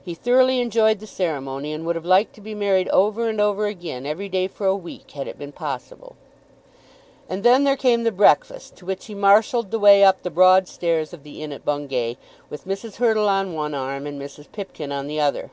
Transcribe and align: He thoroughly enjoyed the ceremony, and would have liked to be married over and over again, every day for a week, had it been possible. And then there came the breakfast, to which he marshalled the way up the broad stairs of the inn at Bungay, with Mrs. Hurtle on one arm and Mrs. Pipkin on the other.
He 0.00 0.14
thoroughly 0.14 0.60
enjoyed 0.60 1.00
the 1.00 1.08
ceremony, 1.08 1.72
and 1.72 1.84
would 1.86 1.96
have 1.96 2.04
liked 2.04 2.36
to 2.36 2.40
be 2.40 2.54
married 2.54 2.88
over 2.90 3.28
and 3.28 3.40
over 3.40 3.66
again, 3.66 4.06
every 4.06 4.28
day 4.28 4.46
for 4.46 4.64
a 4.64 4.76
week, 4.76 5.10
had 5.10 5.26
it 5.26 5.40
been 5.40 5.50
possible. 5.50 6.14
And 7.28 7.42
then 7.42 7.64
there 7.64 7.74
came 7.76 8.04
the 8.04 8.12
breakfast, 8.12 8.76
to 8.76 8.86
which 8.86 9.06
he 9.06 9.14
marshalled 9.16 9.72
the 9.72 9.80
way 9.80 10.04
up 10.04 10.22
the 10.22 10.30
broad 10.30 10.68
stairs 10.68 11.12
of 11.12 11.24
the 11.24 11.42
inn 11.42 11.50
at 11.50 11.64
Bungay, 11.64 12.16
with 12.48 12.64
Mrs. 12.68 12.98
Hurtle 12.98 13.28
on 13.28 13.54
one 13.54 13.74
arm 13.74 14.06
and 14.06 14.22
Mrs. 14.22 14.46
Pipkin 14.52 14.92
on 14.92 15.08
the 15.08 15.18
other. 15.18 15.50